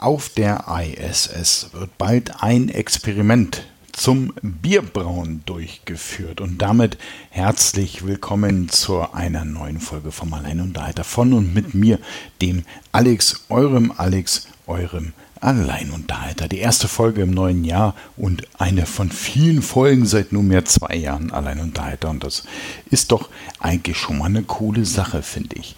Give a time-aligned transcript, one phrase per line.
[0.00, 6.98] Auf der ISS wird bald ein Experiment zum Bierbrauen durchgeführt und damit
[7.30, 11.98] herzlich willkommen zu einer neuen Folge vom Alleinunterhalter von und mit mir,
[12.40, 16.46] dem Alex, eurem Alex, eurem Alleinunterhalter.
[16.46, 21.32] Die erste Folge im neuen Jahr und eine von vielen Folgen seit nunmehr zwei Jahren
[21.32, 22.44] Alleinunterhalter und das
[22.88, 25.74] ist doch eigentlich schon mal eine coole Sache, finde ich.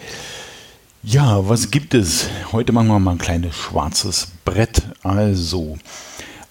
[1.03, 2.29] Ja, was gibt es?
[2.53, 4.82] Heute machen wir mal ein kleines schwarzes Brett.
[5.03, 5.79] Also,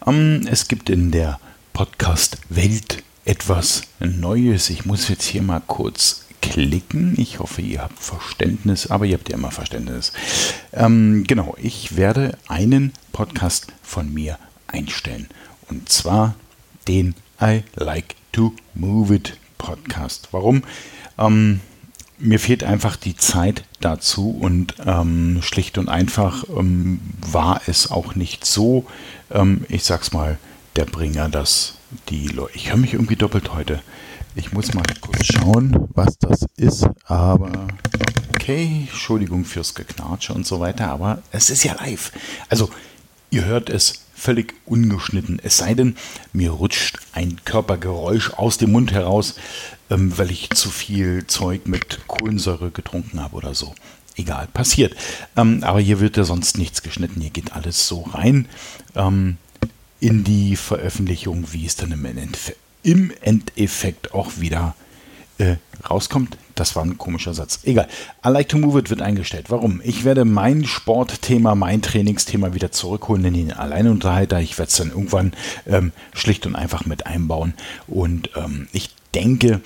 [0.08, 1.40] ähm, es gibt in der
[1.74, 4.72] Podcast-Welt etwas Neues.
[4.72, 7.14] Ich muss jetzt hier mal kurz klicken.
[7.20, 10.14] Ich hoffe, ihr habt Verständnis, aber ihr habt ja immer Verständnis.
[10.74, 15.28] Ähm, genau, ich werde einen Podcast von mir einstellen.
[15.70, 16.34] Und zwar
[16.88, 20.30] den I Like to Move It Podcast.
[20.32, 20.64] Warum?
[21.20, 21.60] Ähm,
[22.20, 28.16] mir fehlt einfach die Zeit dazu und ähm, schlicht und einfach ähm, war es auch
[28.16, 28.86] nicht so,
[29.32, 30.38] ähm, ich sag's mal,
[30.76, 31.76] der Bringer, dass
[32.10, 32.56] die Leute.
[32.56, 33.82] Ich höre mich irgendwie doppelt heute.
[34.36, 37.68] Ich muss mal kurz schauen, was das ist, aber
[38.30, 42.12] okay, Entschuldigung fürs Geknatsche und so weiter, aber es ist ja live.
[42.48, 42.70] Also,
[43.32, 45.40] ihr hört es völlig ungeschnitten.
[45.42, 45.96] Es sei denn,
[46.34, 49.36] mir rutscht ein Körpergeräusch aus dem Mund heraus,
[49.90, 53.74] ähm, weil ich zu viel Zeug mit Kohlensäure getrunken habe oder so.
[54.16, 54.96] Egal, passiert.
[55.38, 57.22] Ähm, aber hier wird ja sonst nichts geschnitten.
[57.22, 58.48] Hier geht alles so rein
[58.96, 59.38] ähm,
[60.00, 64.76] in die Veröffentlichung, wie es dann im, Endeffekt, im Endeffekt auch wieder
[65.38, 65.56] äh,
[65.90, 66.38] rauskommt.
[66.56, 67.62] Das war ein komischer Satz.
[67.64, 67.88] Egal.
[68.26, 69.46] I like to move it wird eingestellt.
[69.50, 69.80] Warum?
[69.86, 74.42] Ich werde mein Sportthema, mein Trainingsthema wieder zurückholen in den Alleinunterhalter.
[74.42, 75.32] Ich werde es dann irgendwann
[75.66, 77.54] ähm, schlicht und einfach mit einbauen.
[77.88, 79.62] Und ähm, ich denke,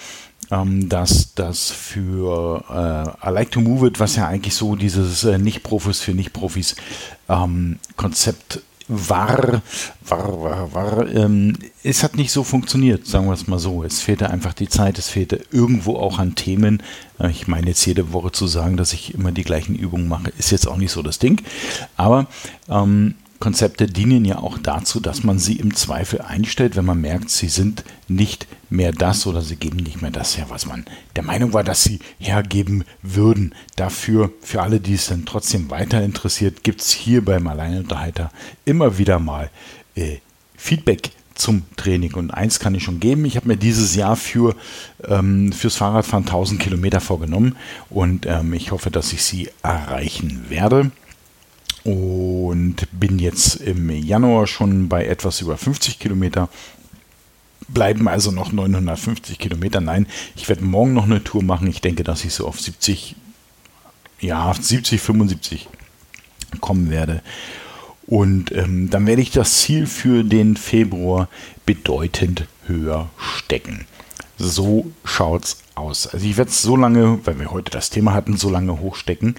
[0.52, 5.24] ähm, dass das für äh, I like to move it, was ja eigentlich so dieses
[5.24, 6.76] äh, Nicht-Profis für Nicht-Profis
[7.30, 9.62] ähm, Konzept war,
[10.06, 13.84] war, war, war, ähm, es hat nicht so funktioniert, sagen wir es mal so.
[13.84, 16.84] Es fehlte einfach die Zeit, es fehlte irgendwo auch an Themen.
[17.20, 20.32] Äh, ich meine jetzt jede Woche zu sagen, dass ich immer die gleichen Übungen mache,
[20.38, 21.42] ist jetzt auch nicht so das Ding.
[21.96, 22.28] Aber
[22.70, 27.30] ähm, Konzepte dienen ja auch dazu, dass man sie im Zweifel einstellt, wenn man merkt,
[27.30, 30.86] sie sind nicht mehr das oder sie geben nicht mehr das her, was man
[31.18, 33.54] der Meinung war, dass sie hergeben würden.
[33.76, 38.32] Dafür, für alle, die es dann trotzdem weiter interessiert, gibt es hier beim Alleinunterhalter
[38.64, 39.50] immer wieder mal
[39.96, 40.20] äh,
[40.56, 42.14] Feedback zum Training.
[42.14, 44.56] Und eins kann ich schon geben, ich habe mir dieses Jahr für,
[45.06, 47.58] ähm, fürs Fahrradfahren 1000 Kilometer vorgenommen
[47.90, 50.92] und ähm, ich hoffe, dass ich sie erreichen werde
[51.84, 56.50] und bin jetzt im Januar schon bei etwas über 50 Kilometer.
[57.68, 59.82] Bleiben also noch 950 Kilometer.
[59.82, 61.68] Nein, ich werde morgen noch eine Tour machen.
[61.68, 63.16] Ich denke, dass ich so auf 70,
[64.20, 65.68] ja, 70, 75
[66.62, 67.22] kommen werde.
[68.06, 71.30] Und ähm, dann werde ich das Ziel für den Februar
[71.66, 73.86] bedeutend höher stecken.
[74.38, 76.08] So schaut's aus.
[76.08, 79.36] Also ich werde es so lange, weil wir heute das Thema hatten, so lange hochstecken,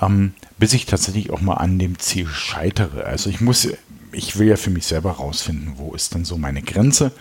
[0.00, 3.04] ähm, bis ich tatsächlich auch mal an dem Ziel scheitere.
[3.04, 3.68] Also ich muss,
[4.12, 7.12] ich will ja für mich selber rausfinden, wo ist denn so meine Grenze.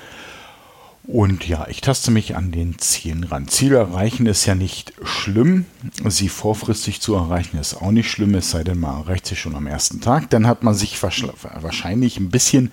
[1.12, 3.48] Und ja, ich taste mich an den Zielen ran.
[3.48, 5.66] Ziele erreichen ist ja nicht schlimm.
[6.06, 9.56] Sie vorfristig zu erreichen ist auch nicht schlimm, es sei denn, man erreicht sie schon
[9.56, 10.30] am ersten Tag.
[10.30, 12.72] Dann hat man sich wahrscheinlich ein bisschen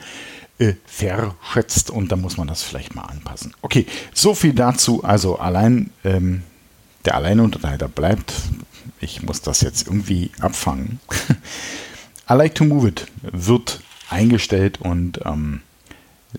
[0.58, 3.54] äh, verschätzt und dann muss man das vielleicht mal anpassen.
[3.62, 5.02] Okay, so viel dazu.
[5.02, 6.42] Also allein ähm,
[7.06, 8.34] der Alleinunterhalter bleibt.
[9.00, 11.00] Ich muss das jetzt irgendwie abfangen.
[12.28, 13.80] I like to move it wird
[14.10, 15.62] eingestellt und ähm,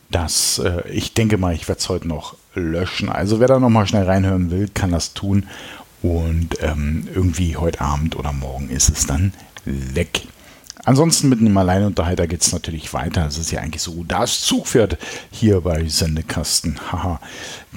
[0.09, 3.09] das, äh, ich denke mal, ich werde es heute noch löschen.
[3.09, 5.47] Also wer da nochmal schnell reinhören will, kann das tun.
[6.01, 9.33] Und ähm, irgendwie heute Abend oder morgen ist es dann
[9.65, 10.21] weg.
[10.85, 13.25] Ansonsten mit einem Alleinunterhalter geht es natürlich weiter.
[13.27, 14.97] Es ist ja eigentlich so das Zugpferd
[15.31, 16.79] hier bei Sendekasten.
[16.91, 17.19] Haha,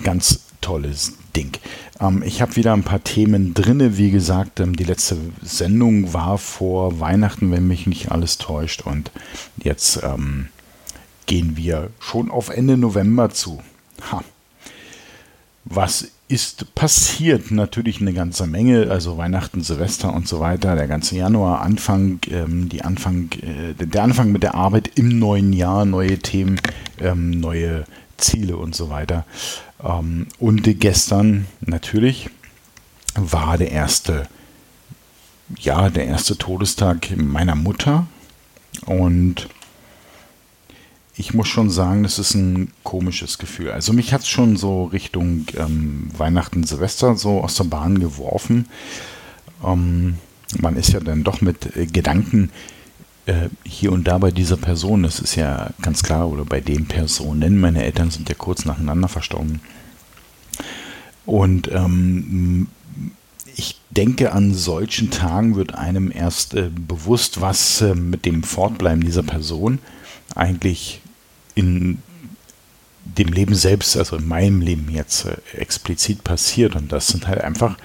[0.05, 1.53] ganz tolles Ding.
[1.99, 3.97] Ähm, ich habe wieder ein paar Themen drin.
[3.97, 8.83] Wie gesagt, ähm, die letzte Sendung war vor Weihnachten, wenn mich nicht alles täuscht.
[8.83, 9.11] Und
[9.59, 10.49] jetzt ähm,
[11.31, 13.61] gehen wir schon auf Ende November zu.
[14.11, 14.25] Ha.
[15.65, 21.15] Was ist passiert natürlich eine ganze Menge, also Weihnachten, Silvester und so weiter, der ganze
[21.15, 26.19] Januar, Anfang, ähm, die Anfang, äh, der Anfang mit der Arbeit im neuen Jahr, neue
[26.19, 26.61] Themen,
[26.99, 27.85] ähm, neue
[28.17, 29.25] Ziele und so weiter.
[29.85, 32.29] Ähm, und gestern natürlich
[33.15, 34.27] war der erste,
[35.61, 38.09] ja, der erste Todestag meiner Mutter
[38.87, 39.49] und
[41.21, 43.71] ich muss schon sagen, das ist ein komisches Gefühl.
[43.73, 48.67] Also mich hat es schon so Richtung ähm, Weihnachten, Silvester so aus der Bahn geworfen.
[49.63, 50.17] Ähm,
[50.59, 52.51] man ist ja dann doch mit äh, Gedanken
[53.27, 56.87] äh, hier und da bei dieser Person, das ist ja ganz klar, oder bei den
[56.87, 59.61] Personen, meine Eltern sind ja kurz nacheinander verstorben.
[61.27, 62.69] Und ähm,
[63.57, 69.05] ich denke, an solchen Tagen wird einem erst äh, bewusst, was äh, mit dem Fortbleiben
[69.05, 69.81] dieser Person
[70.35, 71.00] eigentlich
[71.61, 72.03] in
[73.05, 76.77] dem Leben selbst, also in meinem Leben jetzt äh, explizit passiert.
[76.77, 77.77] Und das sind halt einfach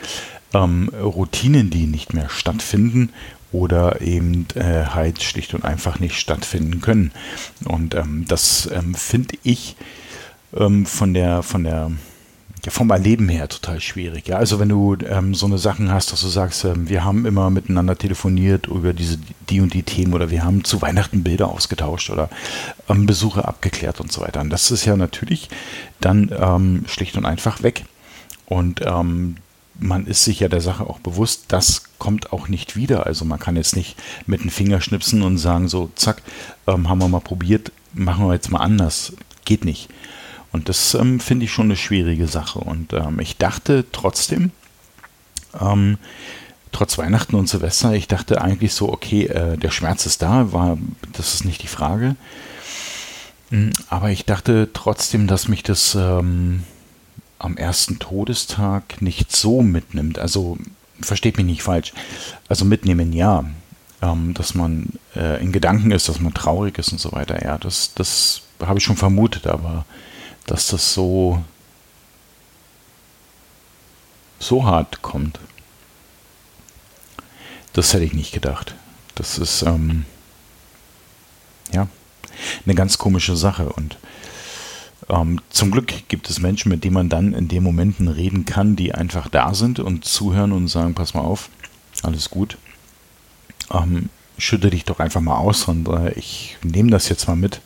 [0.54, 3.12] ähm, Routinen, die nicht mehr stattfinden
[3.52, 7.12] oder eben äh, halt schlicht und einfach nicht stattfinden können.
[7.66, 9.76] Und ähm, das ähm, finde ich
[10.56, 11.92] ähm, von der von der
[12.66, 14.28] ja, vom Erleben her total schwierig.
[14.28, 17.26] Ja, also wenn du ähm, so eine Sachen hast, dass du sagst, ähm, wir haben
[17.26, 19.20] immer miteinander telefoniert über diese
[19.50, 22.30] die und die Themen oder wir haben zu Weihnachten Bilder ausgetauscht oder
[22.90, 24.42] ähm, Besuche abgeklärt und so weiter.
[24.42, 25.50] Und das ist ja natürlich
[26.02, 27.86] dann ähm, schlicht und einfach weg.
[28.46, 29.38] Und ähm,
[29.80, 33.06] man ist sich ja der Sache auch bewusst, das kommt auch nicht wieder.
[33.06, 36.22] Also man kann jetzt nicht mit dem Finger schnipsen und sagen, so, zack,
[36.68, 39.14] ähm, haben wir mal probiert, machen wir jetzt mal anders.
[39.44, 39.90] Geht nicht.
[40.52, 42.60] Und das ähm, finde ich schon eine schwierige Sache.
[42.60, 44.52] Und ähm, ich dachte trotzdem,
[45.60, 45.98] ähm,
[46.72, 50.78] trotz Weihnachten und Silvester, ich dachte eigentlich so, okay, äh, der Schmerz ist da, war,
[51.14, 52.16] das ist nicht die Frage.
[53.50, 56.64] Hm, aber ich dachte trotzdem, dass mich das ähm,
[57.40, 60.20] am ersten Todestag nicht so mitnimmt.
[60.20, 60.58] Also
[61.00, 61.94] versteht mich nicht falsch.
[62.48, 63.46] Also mitnehmen ja,
[64.02, 67.44] ähm, dass man äh, in Gedanken ist, dass man traurig ist und so weiter.
[67.44, 69.86] Ja, das, das habe ich schon vermutet, aber
[70.46, 71.44] dass das so,
[74.40, 75.40] so hart kommt.
[77.74, 78.76] Das hätte ich nicht gedacht.
[79.16, 80.06] Das ist, ähm,
[81.72, 81.88] ja,
[82.66, 83.70] eine ganz komische Sache.
[83.70, 83.98] Und
[85.10, 88.76] ähm, zum Glück gibt es Menschen, mit denen man dann in den Momenten reden kann,
[88.76, 91.50] die einfach da sind und zuhören und sagen, pass mal auf,
[92.04, 92.58] alles gut.
[93.72, 97.62] Ähm, schütte dich doch einfach mal aus und äh, ich nehme das jetzt mal mit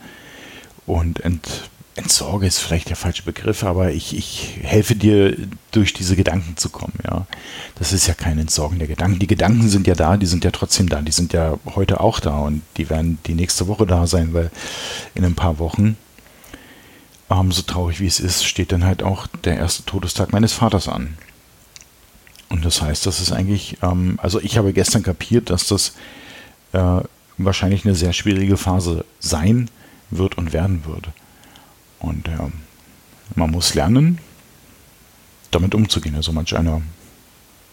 [0.86, 5.36] und ent, entsorge ist vielleicht der falsche Begriff, aber ich, ich helfe dir,
[5.72, 6.94] durch diese Gedanken zu kommen.
[7.04, 7.28] Ja,
[7.76, 9.20] Das ist ja kein Entsorgen der Gedanken.
[9.20, 12.20] Die Gedanken sind ja da, die sind ja trotzdem da, die sind ja heute auch
[12.20, 14.50] da und die werden die nächste Woche da sein, weil
[15.14, 15.98] in ein paar Wochen,
[17.30, 20.88] ähm, so traurig wie es ist, steht dann halt auch der erste Todestag meines Vaters
[20.88, 21.18] an.
[22.50, 25.94] Und das heißt, das ist eigentlich, ähm, also ich habe gestern kapiert, dass das
[26.72, 27.02] äh,
[27.38, 29.70] wahrscheinlich eine sehr schwierige Phase sein
[30.10, 31.10] wird und werden wird.
[32.00, 32.50] Und ja,
[33.36, 34.20] man muss lernen,
[35.52, 36.16] damit umzugehen.
[36.16, 36.82] Also manch einer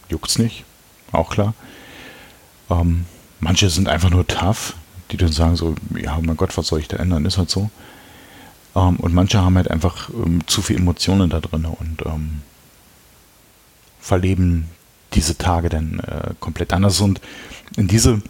[0.08, 0.64] juckt es nicht,
[1.12, 1.55] auch klar.
[2.70, 3.06] Ähm,
[3.40, 4.75] manche sind einfach nur tough,
[5.11, 7.70] die dann sagen so, ja, mein Gott, was soll ich da ändern, ist halt so.
[8.75, 12.43] Ähm, und manche haben halt einfach ähm, zu viel Emotionen da drin und ähm,
[14.00, 14.69] verleben
[15.14, 17.00] diese Tage dann äh, komplett anders.
[17.00, 17.20] Und
[17.76, 18.20] in diese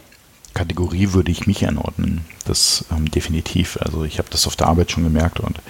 [0.56, 2.24] Kategorie würde ich mich einordnen.
[2.46, 3.78] Das ähm, definitiv.
[3.80, 5.60] Also ich habe das auf der Arbeit schon gemerkt und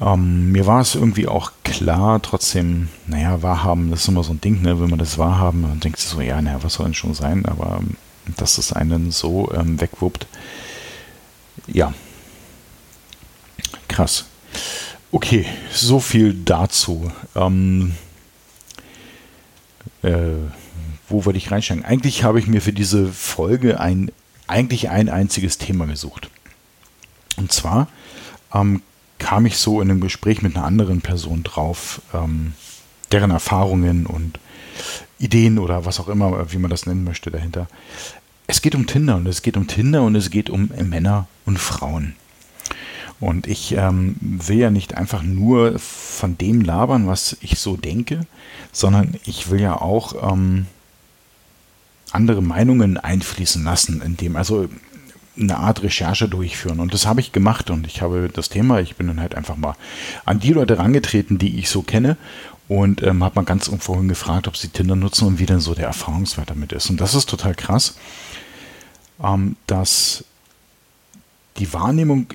[0.00, 4.40] ähm, mir war es irgendwie auch klar, trotzdem, naja, wahrhaben, das ist immer so ein
[4.40, 4.80] Ding, ne?
[4.80, 7.46] wenn man das wahrhaben, dann denkt sich so, ja, naja, was soll denn schon sein,
[7.46, 7.96] aber ähm,
[8.36, 10.26] dass es einen so ähm, wegwuppt,
[11.68, 11.94] ja,
[13.86, 14.24] krass.
[15.12, 17.12] Okay, so viel dazu.
[17.36, 17.94] Ähm,
[20.02, 20.34] äh,
[21.12, 21.84] wo würde ich reinsteigen?
[21.84, 24.10] Eigentlich habe ich mir für diese Folge ein,
[24.46, 26.30] eigentlich ein einziges Thema gesucht.
[27.36, 27.88] Und zwar
[28.52, 28.82] ähm,
[29.18, 32.54] kam ich so in einem Gespräch mit einer anderen Person drauf, ähm,
[33.12, 34.38] deren Erfahrungen und
[35.18, 37.68] Ideen oder was auch immer, wie man das nennen möchte, dahinter.
[38.46, 41.58] Es geht um Tinder und es geht um Tinder und es geht um Männer und
[41.58, 42.16] Frauen.
[43.20, 48.26] Und ich ähm, will ja nicht einfach nur von dem labern, was ich so denke,
[48.72, 50.66] sondern ich will ja auch ähm,
[52.12, 54.68] andere Meinungen einfließen lassen, indem also
[55.38, 56.80] eine Art Recherche durchführen.
[56.80, 59.56] Und das habe ich gemacht und ich habe das Thema, ich bin dann halt einfach
[59.56, 59.74] mal
[60.24, 62.16] an die Leute rangetreten, die ich so kenne
[62.68, 65.74] und ähm, habe mal ganz vorhin gefragt, ob sie Tinder nutzen und wie denn so
[65.74, 66.90] der Erfahrungswert damit ist.
[66.90, 67.96] Und das ist total krass,
[69.22, 70.24] ähm, dass
[71.58, 72.26] die Wahrnehmung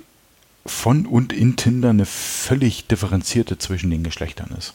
[0.65, 4.73] von und in Tinder eine völlig differenzierte zwischen den Geschlechtern ist.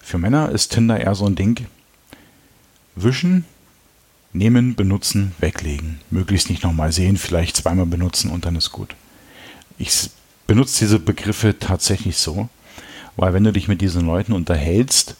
[0.00, 1.66] Für Männer ist Tinder eher so ein Ding,
[2.96, 3.44] wischen,
[4.32, 6.00] Nehmen, benutzen, weglegen.
[6.10, 8.94] Möglichst nicht nochmal sehen, vielleicht zweimal benutzen und dann ist gut.
[9.78, 10.10] Ich
[10.46, 12.48] benutze diese Begriffe tatsächlich so,
[13.16, 15.16] weil wenn du dich mit diesen Leuten unterhältst,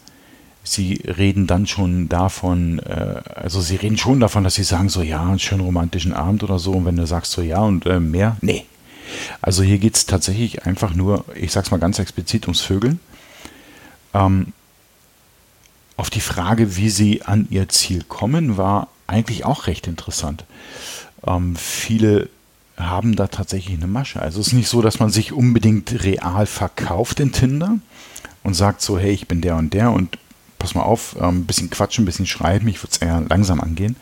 [0.64, 5.02] sie reden dann schon davon, äh, also sie reden schon davon, dass sie sagen so,
[5.02, 6.72] ja, einen schönen romantischen Abend oder so.
[6.72, 8.66] Und wenn du sagst so, ja und äh, mehr, nee.
[9.40, 13.00] Also hier geht es tatsächlich einfach nur, ich sag's mal ganz explizit, ums Vögeln.
[14.12, 14.52] Ähm,
[15.96, 20.44] auf die Frage, wie sie an ihr Ziel kommen, war eigentlich auch recht interessant.
[21.26, 22.28] ähm, viele
[22.76, 24.20] haben da tatsächlich eine Masche.
[24.20, 27.78] Also es ist nicht so, dass man sich unbedingt real verkauft in Tinder
[28.42, 30.18] und sagt so, hey, ich bin der und der und
[30.58, 33.60] pass mal auf, ein ähm, bisschen quatschen, ein bisschen schreiben, ich würde es eher langsam
[33.60, 33.96] angehen.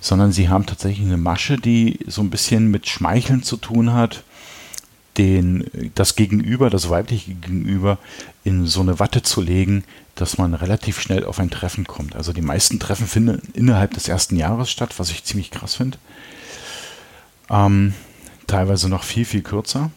[0.00, 4.24] Sondern sie haben tatsächlich eine Masche, die so ein bisschen mit Schmeicheln zu tun hat,
[5.18, 7.98] den, das Gegenüber, das weibliche Gegenüber
[8.44, 12.16] in so eine Watte zu legen, dass man relativ schnell auf ein Treffen kommt.
[12.16, 15.98] Also die meisten Treffen finden innerhalb des ersten Jahres statt, was ich ziemlich krass finde.
[17.50, 17.94] Ähm,
[18.46, 19.90] teilweise noch viel, viel kürzer.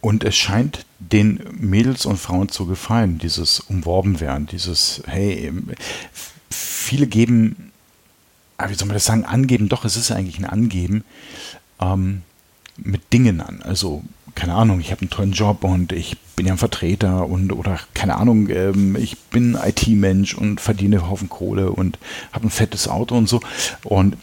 [0.00, 5.52] Und es scheint den Mädels und Frauen zu gefallen, dieses umworben werden, dieses, hey,
[6.48, 7.70] viele geben,
[8.56, 11.04] ah, wie soll man das sagen, angeben, doch, es ist eigentlich ein Angeben,
[11.80, 12.22] ähm,
[12.82, 13.62] mit Dingen an.
[13.62, 14.02] Also,
[14.34, 17.78] keine Ahnung, ich habe einen tollen Job und ich bin ja ein Vertreter und oder
[17.94, 21.98] keine Ahnung, ähm, ich bin IT-Mensch und verdiene einen Haufen Kohle und
[22.32, 23.40] habe ein fettes Auto und so.
[23.84, 24.16] Und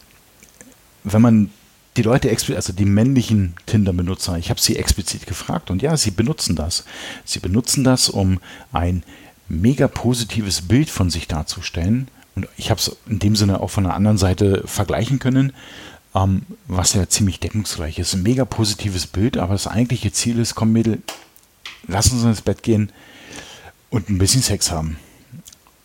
[1.04, 1.50] wenn man
[1.98, 6.56] die Leute, also die männlichen Tinder-Benutzer, ich habe sie explizit gefragt und ja, sie benutzen
[6.56, 6.86] das.
[7.26, 8.40] Sie benutzen das, um
[8.72, 9.04] ein
[9.50, 12.08] mega positives Bild von sich darzustellen.
[12.36, 15.54] Und ich habe es in dem Sinne auch von der anderen Seite vergleichen können,
[16.18, 18.14] ähm, was ja ziemlich deckungsgleich ist.
[18.14, 21.02] Ein mega positives Bild, aber das eigentliche Ziel ist, komm Mädel,
[21.88, 22.92] lass uns ins Bett gehen
[23.90, 24.98] und ein bisschen Sex haben.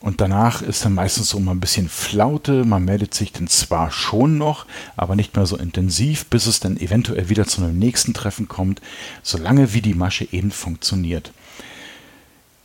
[0.01, 2.65] Und danach ist dann meistens so mal ein bisschen Flaute.
[2.65, 6.77] Man meldet sich dann zwar schon noch, aber nicht mehr so intensiv, bis es dann
[6.77, 8.81] eventuell wieder zu einem nächsten Treffen kommt,
[9.23, 11.33] solange wie die Masche eben funktioniert.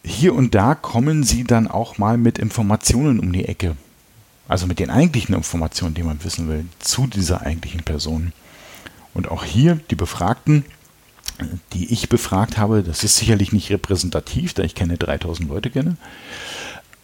[0.03, 3.75] Hier und da kommen sie dann auch mal mit Informationen um die Ecke.
[4.47, 8.31] Also mit den eigentlichen Informationen, die man wissen will, zu dieser eigentlichen Person.
[9.13, 10.63] Und auch hier die Befragten,
[11.73, 15.97] die ich befragt habe, das ist sicherlich nicht repräsentativ, da ich keine 3000 Leute kenne,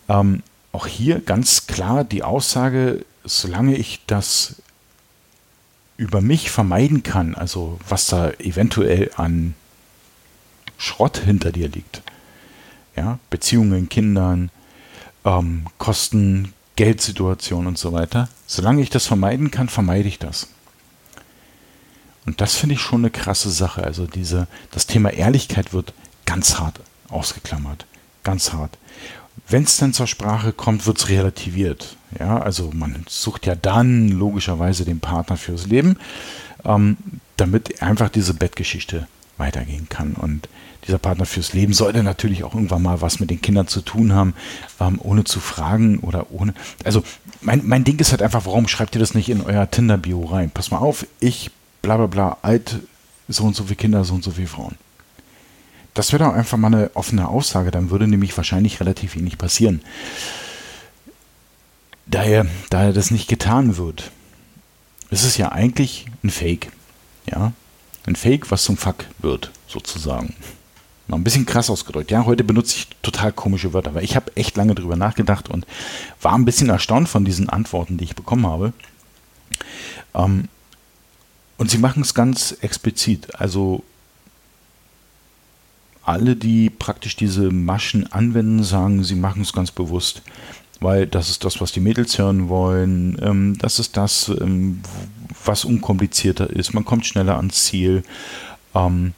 [0.09, 4.55] ähm, auch hier ganz klar die Aussage, solange ich das
[5.97, 9.53] über mich vermeiden kann, also was da eventuell an
[10.77, 12.01] Schrott hinter dir liegt,
[12.95, 14.49] ja, Beziehungen, Kindern,
[15.25, 20.47] ähm, Kosten, Geldsituation und so weiter, solange ich das vermeiden kann, vermeide ich das.
[22.25, 23.83] Und das finde ich schon eine krasse Sache.
[23.83, 25.93] Also diese, das Thema Ehrlichkeit wird
[26.25, 27.85] ganz hart ausgeklammert.
[28.23, 28.77] Ganz hart.
[29.49, 31.97] Wenn es dann zur Sprache kommt, wird es relativiert.
[32.17, 35.97] Ja, also man sucht ja dann logischerweise den Partner fürs Leben,
[36.63, 36.97] ähm,
[37.35, 40.13] damit einfach diese Bettgeschichte weitergehen kann.
[40.13, 40.47] Und
[40.85, 44.13] dieser Partner fürs Leben sollte natürlich auch irgendwann mal was mit den Kindern zu tun
[44.13, 44.33] haben,
[44.79, 46.53] ähm, ohne zu fragen oder ohne.
[46.83, 47.03] Also
[47.41, 50.51] mein, mein Ding ist halt einfach, warum schreibt ihr das nicht in euer Tinder-Bio rein?
[50.51, 52.79] Pass mal auf, ich bla bla bla, alt,
[53.27, 54.75] so und so viele Kinder, so und so viele Frauen.
[55.93, 59.81] Das wäre doch einfach mal eine offene Aussage, dann würde nämlich wahrscheinlich relativ wenig passieren.
[62.05, 64.11] Daher, daher das nicht getan wird,
[65.09, 66.71] ist es ja eigentlich ein Fake.
[67.29, 67.53] Ja,
[68.05, 70.35] ein Fake, was zum Fuck wird, sozusagen.
[71.07, 72.11] Mal ein bisschen krass ausgedrückt.
[72.11, 75.65] Ja, heute benutze ich total komische Wörter, aber ich habe echt lange drüber nachgedacht und
[76.21, 78.73] war ein bisschen erstaunt von diesen Antworten, die ich bekommen habe.
[80.13, 80.47] Ähm,
[81.57, 83.35] und sie machen es ganz explizit.
[83.35, 83.83] Also
[86.03, 90.21] alle, die praktisch diese Maschen anwenden, sagen, sie machen es ganz bewusst.
[90.79, 93.17] Weil das ist das, was die Mädels hören wollen.
[93.21, 94.81] Ähm, das ist das, ähm,
[95.45, 96.73] was unkomplizierter ist.
[96.73, 98.03] Man kommt schneller ans Ziel.
[98.75, 99.13] Ähm,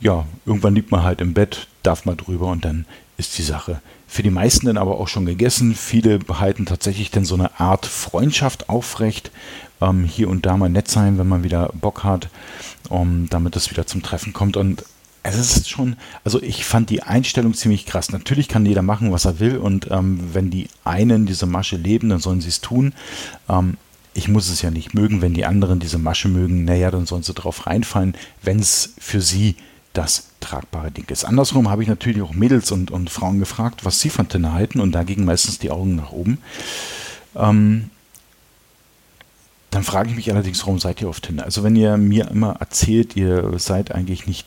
[0.00, 2.84] ja, irgendwann liegt man halt im Bett, darf mal drüber und dann
[3.16, 5.74] ist die Sache für die meisten dann aber auch schon gegessen.
[5.74, 9.30] Viele behalten tatsächlich dann so eine Art Freundschaft aufrecht.
[9.80, 12.28] Ähm, hier und da mal nett sein, wenn man wieder Bock hat,
[12.88, 14.56] um, damit es wieder zum Treffen kommt.
[14.56, 14.84] Und
[15.34, 18.12] es ist schon, also ich fand die Einstellung ziemlich krass.
[18.12, 22.08] Natürlich kann jeder machen, was er will und ähm, wenn die einen diese Masche leben,
[22.08, 22.92] dann sollen sie es tun.
[23.48, 23.76] Ähm,
[24.14, 27.22] ich muss es ja nicht mögen, wenn die anderen diese Masche mögen, naja, dann sollen
[27.22, 29.56] sie drauf reinfallen, wenn es für sie
[29.92, 31.24] das tragbare Ding ist.
[31.24, 34.80] Andersrum habe ich natürlich auch Mädels und, und Frauen gefragt, was sie von Tinder halten
[34.80, 36.38] und da gingen meistens die Augen nach oben.
[37.34, 37.90] Ähm,
[39.70, 41.44] dann frage ich mich allerdings, warum seid ihr auf Tinder?
[41.44, 44.46] Also wenn ihr mir immer erzählt, ihr seid eigentlich nicht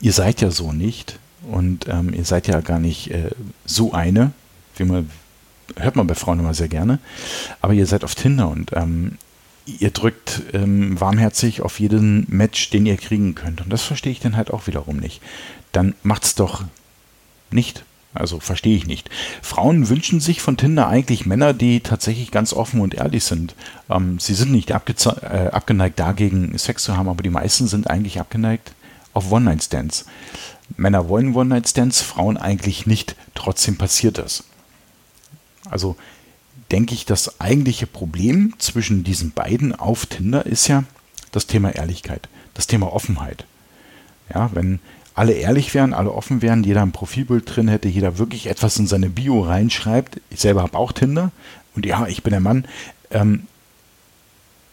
[0.00, 1.18] ihr seid ja so nicht
[1.50, 3.30] und ähm, ihr seid ja gar nicht äh,
[3.64, 4.32] so eine,
[4.76, 5.10] wie man
[5.76, 6.98] hört man bei Frauen immer sehr gerne,
[7.60, 9.18] aber ihr seid auf Tinder und ähm,
[9.66, 13.60] ihr drückt ähm, warmherzig auf jeden Match, den ihr kriegen könnt.
[13.60, 15.20] Und das verstehe ich dann halt auch wiederum nicht.
[15.72, 16.64] Dann macht's doch
[17.50, 17.84] nicht.
[18.14, 19.10] Also verstehe ich nicht.
[19.42, 23.54] Frauen wünschen sich von Tinder eigentlich Männer, die tatsächlich ganz offen und ehrlich sind.
[23.90, 28.18] Ähm, sie sind nicht äh, abgeneigt dagegen, Sex zu haben, aber die meisten sind eigentlich
[28.18, 28.72] abgeneigt
[29.18, 30.06] auf One-Night-Stands.
[30.76, 33.16] Männer wollen One-Night-Stands, Frauen eigentlich nicht.
[33.34, 34.44] Trotzdem passiert das.
[35.68, 35.96] Also
[36.70, 40.84] denke ich, das eigentliche Problem zwischen diesen beiden auf Tinder ist ja
[41.32, 43.44] das Thema Ehrlichkeit, das Thema Offenheit.
[44.32, 44.78] Ja, wenn
[45.14, 48.86] alle ehrlich wären, alle offen wären, jeder ein Profilbild drin hätte, jeder wirklich etwas in
[48.86, 50.20] seine Bio reinschreibt.
[50.30, 51.32] Ich selber habe auch Tinder
[51.74, 52.66] und ja, ich bin der Mann.
[53.10, 53.46] Ähm,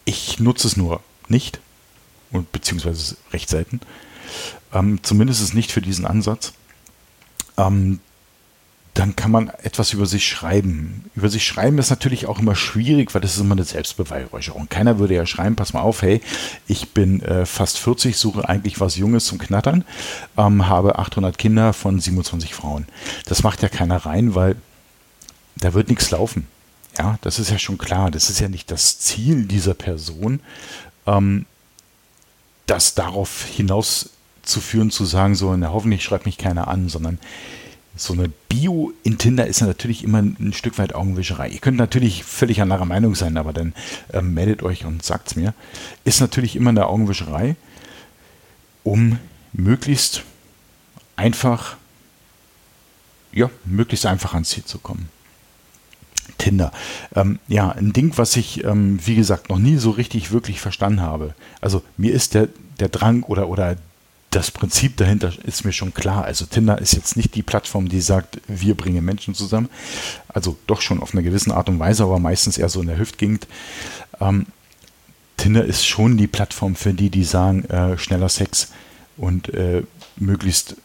[0.04, 1.60] ich nutze es nur nicht
[2.32, 3.80] und beziehungsweise recht selten.
[4.74, 6.54] Ähm, zumindest nicht für diesen Ansatz.
[7.58, 8.00] Ähm,
[8.96, 11.12] dann kann man etwas über sich schreiben.
[11.16, 14.70] Über sich schreiben ist natürlich auch immer schwierig, weil das ist immer eine Selbstbeweihräucherung.
[14.70, 16.22] Keiner würde ja schreiben, pass mal auf, hey,
[16.66, 19.84] ich bin äh, fast 40, suche eigentlich was Junges zum Knattern,
[20.38, 22.86] ähm, habe 800 Kinder von 27 Frauen.
[23.26, 24.56] Das macht ja keiner rein, weil
[25.58, 26.48] da wird nichts laufen.
[26.98, 28.12] Ja, das ist ja schon klar.
[28.12, 30.40] Das ist ja nicht das Ziel dieser Person,
[31.06, 31.46] ähm,
[32.66, 34.12] das darauf hinaus
[34.46, 37.20] zu führen, zu sagen, so, na, hoffentlich schreibt mich keiner an, sondern
[37.96, 41.50] so eine Bio in Tinder ist natürlich immer ein Stück weit Augenwischerei.
[41.50, 43.74] Ihr könnt natürlich völlig anderer Meinung sein, aber dann
[44.12, 45.54] äh, meldet euch und sagt es mir.
[46.04, 47.56] Ist natürlich immer eine Augenwischerei,
[48.84, 49.20] um
[49.54, 50.24] möglichst
[51.16, 51.78] einfach,
[53.32, 55.10] ja, möglichst einfach ans Ziel zu kommen.
[56.38, 56.72] Tinder.
[57.16, 61.02] Ähm, ja, ein Ding, was ich, ähm, wie gesagt, noch nie so richtig wirklich verstanden
[61.02, 61.34] habe.
[61.62, 62.50] Also mir ist der,
[62.80, 63.78] der Drang oder, oder
[64.36, 66.26] das Prinzip dahinter ist mir schon klar.
[66.26, 69.70] Also Tinder ist jetzt nicht die Plattform, die sagt, wir bringen Menschen zusammen.
[70.28, 72.98] Also doch schon auf eine gewisse Art und Weise, aber meistens eher so in der
[72.98, 73.48] Hüftgegend.
[74.20, 74.48] Ähm,
[75.38, 78.74] Tinder ist schon die Plattform für die, die sagen, äh, schneller Sex
[79.16, 79.84] und äh,
[80.18, 80.76] möglichst,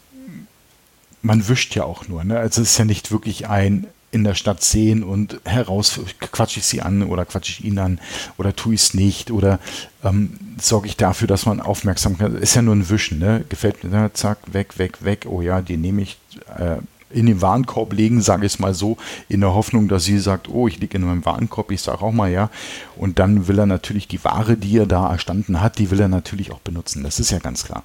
[1.22, 2.22] man wischt ja auch nur.
[2.22, 2.38] Ne?
[2.38, 6.66] Also es ist ja nicht wirklich ein in der Stadt sehen und heraus quatsche ich
[6.66, 8.00] sie an oder quatsche ich ihn an
[8.38, 9.60] oder tue ich es nicht oder
[10.02, 12.36] ähm, sorge ich dafür, dass man aufmerksam kann.
[12.36, 13.44] Ist ja nur ein Wischen, ne?
[13.48, 14.10] Gefällt mir, ne?
[14.12, 15.26] zack, weg, weg, weg.
[15.28, 16.18] Oh ja, die nehme ich
[16.58, 16.76] äh,
[17.12, 18.96] in den Warenkorb legen, sage ich es mal so,
[19.28, 22.12] in der Hoffnung, dass sie sagt, oh, ich liege in meinem Warenkorb, ich sage auch
[22.12, 22.50] mal ja.
[22.96, 26.08] Und dann will er natürlich die Ware, die er da erstanden hat, die will er
[26.08, 27.02] natürlich auch benutzen.
[27.02, 27.82] Das ist ja ganz klar.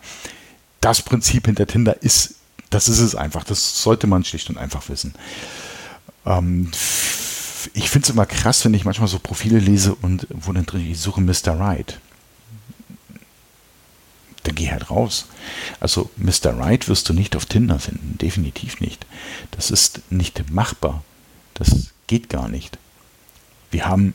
[0.81, 2.35] Das Prinzip hinter Tinder ist,
[2.69, 3.43] das ist es einfach.
[3.43, 5.13] Das sollte man schlicht und einfach wissen.
[6.25, 6.71] Ähm,
[7.73, 10.89] ich finde es immer krass, wenn ich manchmal so Profile lese und wo dann drin,
[10.89, 11.59] ich suche Mr.
[11.59, 11.99] Right.
[14.43, 15.27] Dann geh halt raus.
[15.79, 16.57] Also Mr.
[16.57, 18.17] Right wirst du nicht auf Tinder finden.
[18.19, 19.05] Definitiv nicht.
[19.51, 21.03] Das ist nicht machbar.
[21.55, 22.77] Das geht gar nicht.
[23.71, 24.13] Wir haben,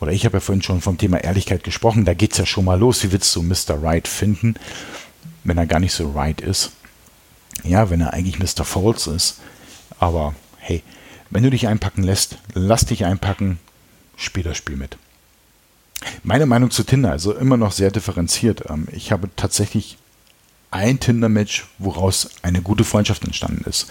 [0.00, 2.66] oder ich habe ja vorhin schon vom Thema Ehrlichkeit gesprochen, da geht es ja schon
[2.66, 3.02] mal los.
[3.02, 3.82] Wie willst du Mr.
[3.82, 4.56] Right finden,
[5.44, 6.72] wenn er gar nicht so right ist?
[7.62, 8.64] Ja, wenn er eigentlich Mr.
[8.64, 9.40] False ist.
[9.98, 10.82] Aber hey,
[11.34, 13.58] wenn du dich einpacken lässt, lass dich einpacken,
[14.16, 14.96] spiel das Spiel mit.
[16.22, 18.70] Meine Meinung zu Tinder, also immer noch sehr differenziert.
[18.70, 19.98] Ähm, ich habe tatsächlich
[20.70, 23.88] ein Tinder-Match, woraus eine gute Freundschaft entstanden ist,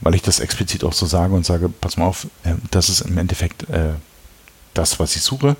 [0.00, 3.02] weil ich das explizit auch so sage und sage, pass mal auf, äh, das ist
[3.02, 3.92] im Endeffekt äh,
[4.72, 5.56] das, was ich suche.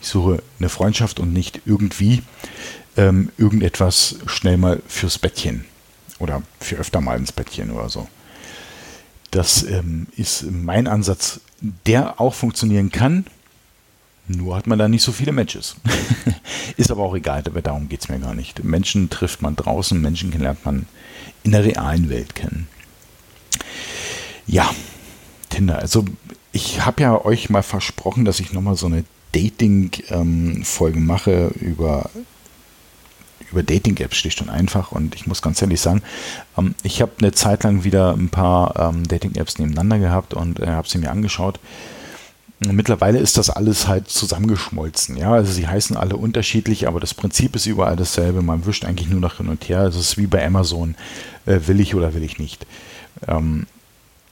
[0.00, 2.22] Ich suche eine Freundschaft und nicht irgendwie
[2.96, 5.66] ähm, irgendetwas schnell mal fürs Bettchen
[6.18, 8.08] oder für öfter mal ins Bettchen oder so.
[9.30, 11.40] Das ähm, ist mein Ansatz,
[11.86, 13.26] der auch funktionieren kann.
[14.26, 15.76] Nur hat man da nicht so viele Matches.
[16.76, 18.62] ist aber auch egal, darum geht es mir gar nicht.
[18.62, 20.86] Menschen trifft man draußen, Menschen lernt man
[21.44, 22.68] in der realen Welt kennen.
[24.46, 24.70] Ja,
[25.48, 25.78] Tinder.
[25.78, 26.04] Also
[26.52, 32.10] ich habe ja euch mal versprochen, dass ich nochmal so eine Dating-Folge ähm, mache über
[33.50, 34.92] über Dating-Apps schlicht und einfach.
[34.92, 36.02] Und ich muss ganz ehrlich sagen,
[36.56, 40.66] ähm, ich habe eine Zeit lang wieder ein paar ähm, Dating-Apps nebeneinander gehabt und äh,
[40.68, 41.58] habe sie mir angeschaut.
[42.60, 45.16] Mittlerweile ist das alles halt zusammengeschmolzen.
[45.16, 48.42] Ja, also sie heißen alle unterschiedlich, aber das Prinzip ist überall dasselbe.
[48.42, 49.82] Man wischt eigentlich nur noch hin und her.
[49.82, 50.96] Es ist wie bei Amazon,
[51.46, 52.66] äh, will ich oder will ich nicht.
[53.28, 53.66] Ähm,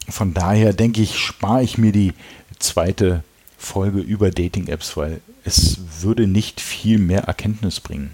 [0.08, 2.14] von daher denke ich, spare ich mir die
[2.58, 3.22] zweite
[3.58, 8.10] Folge über Dating-Apps, weil es würde nicht viel mehr Erkenntnis bringen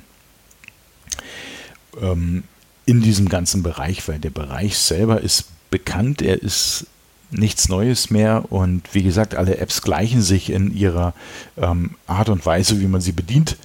[2.00, 2.44] ähm,
[2.86, 6.86] in diesem ganzen Bereich, weil der Bereich selber ist bekannt, er ist
[7.30, 11.14] nichts Neues mehr und wie gesagt, alle Apps gleichen sich in ihrer
[11.56, 13.56] ähm, Art und Weise, wie man sie bedient.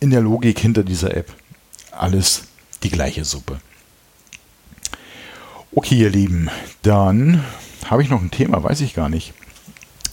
[0.00, 1.32] In der Logik hinter dieser App
[1.90, 2.42] alles
[2.82, 3.60] die gleiche Suppe.
[5.74, 6.50] Okay, ihr Lieben,
[6.82, 7.42] dann
[7.86, 9.32] habe ich noch ein Thema, weiß ich gar nicht.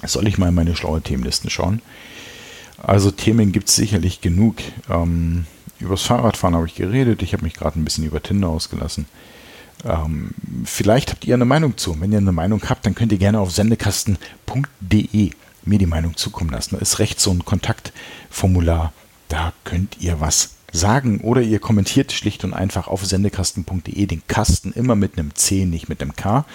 [0.04, 1.82] Soll ich mal in meine schlaue Themenlisten schauen?
[2.82, 4.56] Also Themen gibt es sicherlich genug.
[4.89, 5.45] Ähm,
[5.82, 7.22] Übers Fahrradfahren habe ich geredet.
[7.22, 9.06] Ich habe mich gerade ein bisschen über Tinder ausgelassen.
[9.84, 10.32] Ähm,
[10.63, 12.00] vielleicht habt ihr eine Meinung zu.
[12.00, 15.32] Wenn ihr eine Meinung habt, dann könnt ihr gerne auf sendekasten.de
[15.63, 16.76] mir die Meinung zukommen lassen.
[16.76, 18.94] Da ist rechts so ein Kontaktformular.
[19.28, 24.72] Da könnt ihr was sagen oder ihr kommentiert schlicht und einfach auf sendekasten.de den Kasten
[24.74, 26.46] immer mit einem C, nicht mit einem K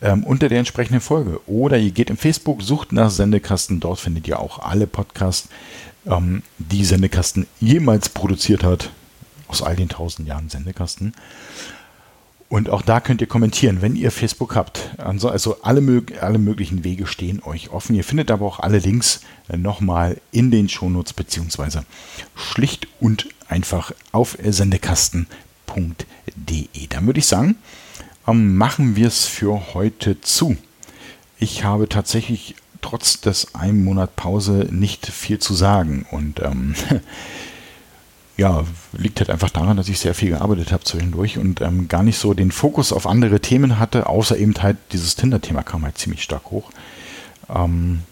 [0.00, 1.40] ähm, unter der entsprechenden Folge.
[1.48, 5.48] Oder ihr geht im Facebook, sucht nach Sendekasten, dort findet ihr auch alle Podcasts,
[6.06, 8.90] ähm, die Sendekasten jemals produziert hat,
[9.48, 11.14] aus all den tausend Jahren Sendekasten.
[12.50, 14.90] Und auch da könnt ihr kommentieren, wenn ihr Facebook habt.
[14.96, 15.28] Also,
[15.62, 17.94] alle, alle möglichen Wege stehen euch offen.
[17.94, 21.84] Ihr findet aber auch alle Links äh, nochmal in den Shownotes beziehungsweise
[22.34, 25.26] schlicht und einfach auf sendekasten.de.
[26.88, 27.56] Dann würde ich sagen,
[28.26, 30.56] ähm, machen wir es für heute zu.
[31.38, 36.74] Ich habe tatsächlich trotz des einen Monat Pause nicht viel zu sagen und ähm,
[38.36, 42.02] ja, liegt halt einfach daran, dass ich sehr viel gearbeitet habe zwischendurch und ähm, gar
[42.02, 45.98] nicht so den Fokus auf andere Themen hatte, außer eben halt dieses Tinder-Thema kam halt
[45.98, 46.70] ziemlich stark hoch.
[47.52, 48.02] Ähm,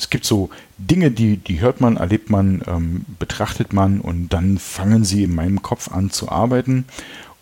[0.00, 4.58] es gibt so Dinge, die, die hört man, erlebt man, ähm, betrachtet man und dann
[4.58, 6.86] fangen sie in meinem Kopf an zu arbeiten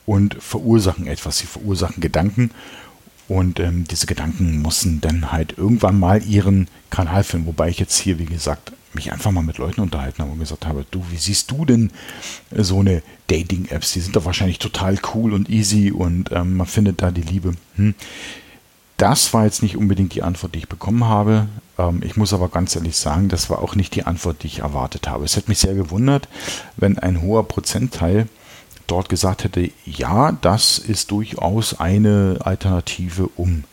[0.07, 1.39] und verursachen etwas.
[1.39, 2.51] Sie verursachen Gedanken
[3.29, 7.97] und ähm, diese Gedanken mussten dann halt irgendwann mal ihren Kanal finden, wobei ich jetzt
[7.97, 11.17] hier, wie gesagt, mich einfach mal mit Leuten unterhalten habe und gesagt habe, du, wie
[11.17, 11.93] siehst du denn
[12.51, 13.93] so eine Dating-Apps?
[13.93, 17.55] Die sind doch wahrscheinlich total cool und easy und ähm, man findet da die Liebe.
[17.77, 17.95] Hm.
[18.99, 21.49] Das war jetzt nicht unbedingt die Antwort, die ich bekommen habe.
[21.79, 24.59] Ähm, ich muss aber ganz ehrlich sagen, das war auch nicht die Antwort, die ich
[24.59, 25.25] erwartet habe.
[25.25, 26.29] Es hätte mich sehr gewundert,
[26.77, 28.29] wenn ein hoher Prozentteil
[28.89, 33.65] dort gesagt hätte, ja, das ist durchaus eine Alternative um.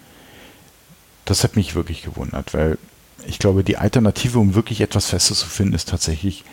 [1.25, 2.77] Das hat mich wirklich gewundert, weil
[3.25, 6.43] ich glaube, die Alternative, um wirklich etwas Festes zu finden, ist tatsächlich,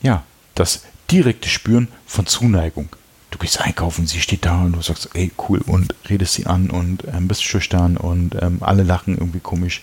[0.00, 0.22] ja,
[0.54, 2.88] das direkte Spüren von Zuneigung.
[3.32, 6.70] Du gehst einkaufen, sie steht da und du sagst, ey, cool, und redest sie an
[6.70, 9.82] und ähm, bist schüchtern und ähm, alle lachen irgendwie komisch.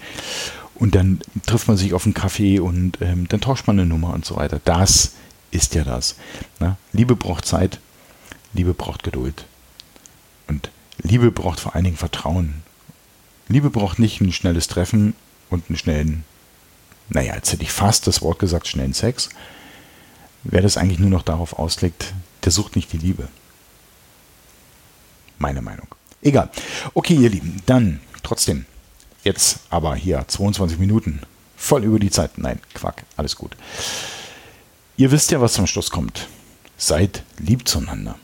[0.75, 4.13] Und dann trifft man sich auf einen Kaffee und ähm, dann tauscht man eine Nummer
[4.13, 4.61] und so weiter.
[4.63, 5.13] Das
[5.49, 6.15] ist ja das.
[6.59, 6.77] Ne?
[6.93, 7.79] Liebe braucht Zeit,
[8.53, 9.45] Liebe braucht Geduld.
[10.47, 10.69] Und
[11.01, 12.61] Liebe braucht vor allen Dingen Vertrauen.
[13.47, 15.15] Liebe braucht nicht ein schnelles Treffen
[15.49, 16.23] und einen schnellen,
[17.09, 19.29] naja, jetzt hätte ich fast das Wort gesagt, schnellen Sex.
[20.43, 23.27] Wer das eigentlich nur noch darauf auslegt, der sucht nicht die Liebe.
[25.37, 25.87] Meine Meinung.
[26.21, 26.49] Egal.
[26.93, 28.65] Okay, ihr Lieben, dann trotzdem.
[29.23, 31.21] Jetzt aber hier 22 Minuten.
[31.55, 32.37] Voll über die Zeit.
[32.37, 33.03] Nein, Quack.
[33.17, 33.55] Alles gut.
[34.97, 36.27] Ihr wisst ja, was zum Schluss kommt.
[36.77, 38.17] Seid lieb zueinander.